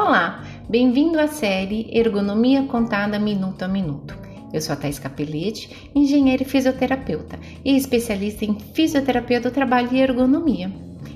Olá, 0.00 0.44
bem-vindo 0.68 1.18
à 1.18 1.26
série 1.26 1.90
Ergonomia 1.92 2.62
Contada 2.62 3.18
Minuto 3.18 3.64
a 3.64 3.68
Minuto. 3.68 4.16
Eu 4.52 4.60
sou 4.60 4.72
a 4.72 4.76
Thais 4.76 4.96
Capelete, 4.96 5.90
engenheira 5.92 6.44
e 6.44 6.46
fisioterapeuta 6.46 7.36
e 7.64 7.76
especialista 7.76 8.44
em 8.44 8.56
fisioterapia 8.60 9.40
do 9.40 9.50
trabalho 9.50 9.88
e 9.90 10.00
ergonomia. 10.00 10.72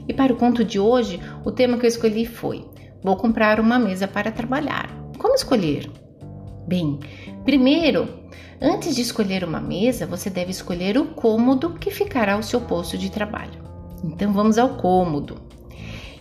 E 0.08 0.12
para 0.12 0.32
o 0.32 0.36
conto 0.36 0.64
de 0.64 0.80
hoje, 0.80 1.20
o 1.44 1.52
tema 1.52 1.78
que 1.78 1.86
eu 1.86 1.88
escolhi 1.88 2.26
foi: 2.26 2.64
Vou 3.04 3.16
comprar 3.16 3.60
uma 3.60 3.78
mesa 3.78 4.08
para 4.08 4.32
trabalhar. 4.32 4.90
Como 5.16 5.36
escolher? 5.36 5.88
Bem, 6.66 6.98
primeiro, 7.44 8.08
antes 8.60 8.96
de 8.96 9.02
escolher 9.02 9.44
uma 9.44 9.60
mesa, 9.60 10.06
você 10.06 10.28
deve 10.28 10.50
escolher 10.50 10.98
o 10.98 11.04
cômodo 11.04 11.74
que 11.74 11.92
ficará 11.92 12.34
ao 12.34 12.42
seu 12.42 12.60
posto 12.60 12.98
de 12.98 13.12
trabalho. 13.12 13.62
Então 14.02 14.32
vamos 14.32 14.58
ao 14.58 14.70
cômodo. 14.70 15.51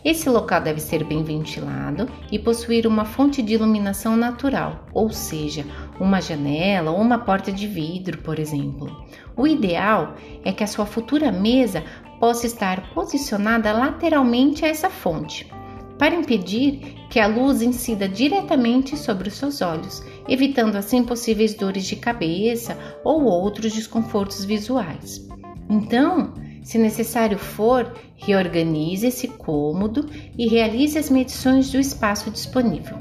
Esse 0.04 0.30
local 0.30 0.62
deve 0.62 0.80
ser 0.80 1.04
bem 1.04 1.24
ventilado 1.24 2.10
e 2.32 2.40
possuir 2.40 2.88
uma 2.88 3.06
fonte 3.06 3.42
de 3.42 3.54
iluminação 3.54 4.18
natural, 4.18 4.88
ou 4.94 5.12
seja, 5.12 5.64
uma 6.00 6.20
janela 6.20 6.90
ou 6.90 7.00
uma 7.00 7.20
porta 7.20 7.52
de 7.52 7.68
vidro, 7.68 8.18
por 8.18 8.40
exemplo. 8.40 9.06
O 9.38 9.46
ideal 9.46 10.16
é 10.44 10.52
que 10.52 10.64
a 10.64 10.68
sua 10.68 10.88
futura 10.88 11.32
mesa 11.32 11.84
possa 12.20 12.48
estar 12.48 12.94
posicionada 12.94 13.72
lateralmente 13.72 14.66
a 14.66 14.70
essa 14.70 14.90
fonte, 14.90 15.52
para 16.00 16.16
impedir 16.16 16.96
que 17.12 17.20
a 17.20 17.28
luz 17.28 17.62
incida 17.62 18.10
diretamente 18.10 18.98
sobre 18.98 19.28
os 19.28 19.36
seus 19.36 19.62
olhos, 19.62 20.04
evitando 20.28 20.78
assim 20.78 21.04
possíveis 21.04 21.54
dores 21.54 21.86
de 21.86 21.96
cabeça 21.96 22.76
ou 23.04 23.26
outros 23.26 23.72
desconfortos 23.72 24.44
visuais. 24.46 25.28
Então, 25.70 26.34
se 26.64 26.78
necessário 26.78 27.38
for, 27.38 27.92
reorganize 28.16 29.08
esse 29.08 29.28
cômodo 29.28 30.08
e 30.38 30.48
realize 30.48 30.98
as 30.98 31.10
medições 31.10 31.72
do 31.72 31.80
espaço 31.80 32.30
disponível. 32.30 32.98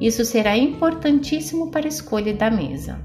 Isso 0.00 0.24
será 0.24 0.56
importantíssimo 0.56 1.70
para 1.70 1.86
a 1.86 1.88
escolha 1.88 2.34
da 2.34 2.50
mesa. 2.50 3.00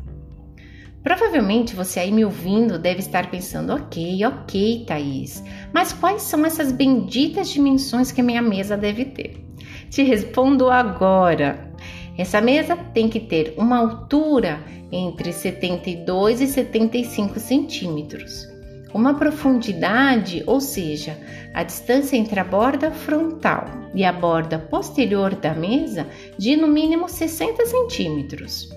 Provavelmente 1.03 1.75
você 1.75 1.99
aí 1.99 2.11
me 2.11 2.25
ouvindo 2.25 2.79
deve 2.79 2.99
estar 2.99 3.29
pensando: 3.29 3.73
ok, 3.73 4.25
ok, 4.25 4.85
Thaís, 4.85 5.43
mas 5.73 5.93
quais 5.93 6.23
são 6.23 6.45
essas 6.45 6.71
benditas 6.71 7.49
dimensões 7.49 8.11
que 8.11 8.23
minha 8.23 8.41
mesa 8.41 8.75
deve 8.75 9.05
ter? 9.05 9.45
Te 9.89 10.03
respondo 10.03 10.69
agora. 10.69 11.71
Essa 12.17 12.41
mesa 12.41 12.75
tem 12.75 13.09
que 13.09 13.19
ter 13.19 13.53
uma 13.57 13.77
altura 13.77 14.63
entre 14.91 15.31
72 15.33 16.41
e 16.41 16.47
75 16.47 17.39
centímetros 17.39 18.54
uma 18.95 19.13
profundidade, 19.13 20.41
ou 20.47 20.61
seja, 20.61 21.17
a 21.53 21.63
distância 21.63 22.15
entre 22.15 22.39
a 22.39 22.45
borda 22.45 22.91
frontal 22.91 23.65
e 23.93 24.05
a 24.05 24.13
borda 24.13 24.57
posterior 24.57 25.35
da 25.35 25.53
mesa 25.53 26.07
de 26.37 26.55
no 26.55 26.65
mínimo 26.65 27.09
60 27.09 27.65
centímetros. 27.65 28.69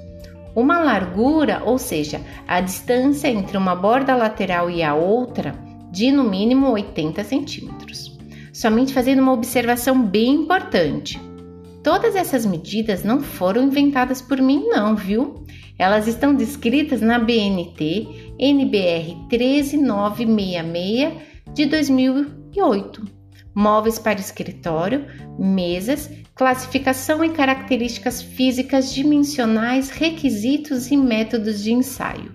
Uma 0.57 0.81
largura, 0.81 1.63
ou 1.65 1.79
seja, 1.79 2.21
a 2.49 2.61
distância 2.61 3.29
entre 3.29 3.57
uma 3.57 3.77
borda 3.77 4.17
lateral 4.17 4.69
e 4.69 4.83
a 4.83 4.93
outra 4.93 5.55
de 5.89 6.11
no 6.11 6.25
mínimo 6.25 6.69
80 6.73 7.23
centímetros. 7.23 8.19
Somente 8.53 8.93
fazendo 8.93 9.23
uma 9.23 9.33
observação 9.33 10.03
bem 10.03 10.31
importante. 10.31 11.28
Todas 11.89 12.15
essas 12.15 12.45
medidas 12.45 13.03
não 13.03 13.23
foram 13.23 13.63
inventadas 13.63 14.21
por 14.21 14.43
mim, 14.43 14.67
não, 14.69 14.95
viu? 14.95 15.47
Elas 15.79 16.07
estão 16.07 16.35
descritas 16.35 17.01
na 17.01 17.19
BNT 17.19 18.35
NBR 18.39 19.17
13966 19.31 21.15
de 21.55 21.65
2008. 21.65 23.07
Móveis 23.55 23.99
para 23.99 24.21
escritório, 24.21 25.07
mesas, 25.39 26.11
classificação 26.35 27.25
e 27.25 27.31
características 27.31 28.21
físicas 28.21 28.93
dimensionais, 28.93 29.89
requisitos 29.89 30.91
e 30.91 30.97
métodos 30.97 31.63
de 31.63 31.73
ensaio. 31.73 32.35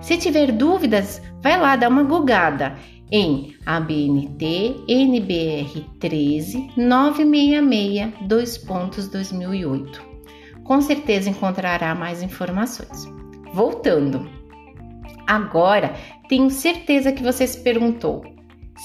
Se 0.00 0.16
tiver 0.16 0.50
dúvidas, 0.50 1.22
vai 1.40 1.56
lá 1.60 1.76
dar 1.76 1.90
uma 1.90 2.02
gugada 2.02 2.76
em 3.10 3.54
ABNT 3.66 4.84
NBR 4.88 5.84
13 5.98 6.70
966 6.76 8.12
2 8.28 8.58
pontos 8.58 9.08
2008. 9.08 10.02
Com 10.64 10.80
certeza 10.80 11.30
encontrará 11.30 11.94
mais 11.94 12.22
informações. 12.22 13.06
Voltando. 13.52 14.30
Agora, 15.26 15.94
tenho 16.28 16.50
certeza 16.50 17.12
que 17.12 17.22
você 17.22 17.46
se 17.46 17.60
perguntou: 17.60 18.22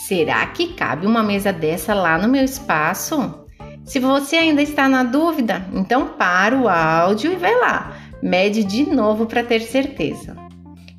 será 0.07 0.45
que 0.47 0.73
cabe 0.73 1.05
uma 1.05 1.23
mesa 1.23 1.53
dessa 1.53 1.93
lá 1.93 2.17
no 2.17 2.27
meu 2.27 2.43
espaço? 2.43 3.45
Se 3.83 3.99
você 3.99 4.37
ainda 4.37 4.63
está 4.63 4.89
na 4.89 5.03
dúvida, 5.03 5.63
então 5.71 6.07
para 6.17 6.57
o 6.57 6.67
áudio 6.67 7.31
e 7.31 7.35
vai 7.35 7.53
lá, 7.59 7.95
mede 8.21 8.63
de 8.63 8.89
novo 8.89 9.27
para 9.27 9.43
ter 9.43 9.61
certeza. 9.61 10.35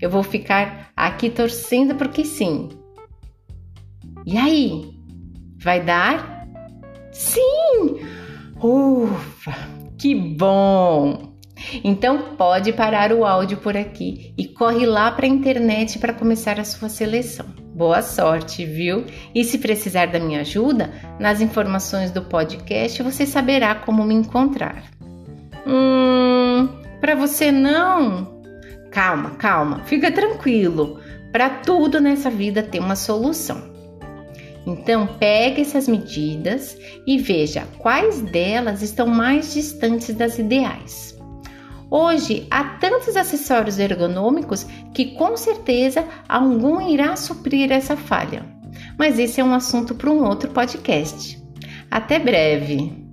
Eu 0.01 0.09
vou 0.09 0.23
ficar 0.23 0.93
aqui 0.97 1.29
torcendo 1.29 1.97
porque 1.97 2.25
sim. 2.25 2.69
E 4.27 4.37
aí? 4.37 4.93
Vai 5.63 5.81
dar? 5.85 6.49
Sim! 7.13 8.01
Ufa, 8.61 9.55
que 9.97 10.17
bom! 10.17 11.37
Então 11.85 12.35
pode 12.37 12.73
parar 12.73 13.13
o 13.13 13.25
áudio 13.25 13.59
por 13.59 13.77
aqui 13.77 14.35
e 14.37 14.49
corre 14.49 14.85
lá 14.85 15.13
para 15.13 15.27
a 15.27 15.29
internet 15.29 16.01
para 16.01 16.13
começar 16.13 16.59
a 16.59 16.65
sua 16.65 16.89
seleção. 16.89 17.47
Boa 17.73 18.03
sorte, 18.03 18.67
viu? 18.67 19.05
E 19.33 19.45
se 19.45 19.59
precisar 19.59 20.07
da 20.07 20.19
minha 20.19 20.41
ajuda, 20.41 20.91
nas 21.21 21.41
informações 21.41 22.11
do 22.11 22.23
podcast 22.23 23.01
você 23.05 23.25
saberá 23.25 23.77
como 23.77 24.05
me 24.05 24.15
encontrar. 24.15 24.83
Hum, 25.65 26.69
para 27.01 27.15
você 27.15 27.53
não? 27.53 28.43
Calma, 28.91 29.37
calma, 29.37 29.85
fica 29.85 30.11
tranquilo. 30.11 30.99
Para 31.31 31.49
tudo 31.49 32.01
nessa 32.01 32.29
vida 32.29 32.61
tem 32.61 32.81
uma 32.81 32.97
solução. 32.97 33.76
Então, 34.67 35.07
pegue 35.07 35.63
essas 35.63 35.87
medidas 35.87 36.77
e 37.07 37.19
veja 37.19 37.67
quais 37.79 38.21
delas 38.21 38.83
estão 38.83 39.07
mais 39.07 39.55
distantes 39.55 40.13
das 40.15 40.39
ideais. 40.39 41.17
Hoje 41.89 42.49
há 42.51 42.65
tantos 42.65 43.17
acessórios 43.17 43.79
ergonômicos 43.79 44.67
que 44.93 45.15
com 45.15 45.37
certeza 45.37 46.05
algum 46.29 46.81
irá 46.81 47.15
suprir 47.15 47.71
essa 47.71 47.97
falha. 47.97 48.45
Mas 48.99 49.21
esse 49.21 49.41
é 49.41 49.45
um 49.45 49.55
assunto 49.55 49.95
para 49.95 50.11
um 50.11 50.25
outro 50.25 50.51
podcast. 50.51 51.41
Até 51.89 52.19
breve! 52.19 53.06